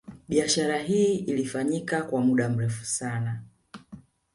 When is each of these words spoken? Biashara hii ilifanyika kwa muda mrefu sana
Biashara 0.29 0.77
hii 0.77 1.15
ilifanyika 1.15 2.03
kwa 2.03 2.21
muda 2.21 2.49
mrefu 2.49 2.85
sana 2.85 3.41